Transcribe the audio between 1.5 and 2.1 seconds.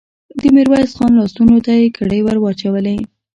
ته يې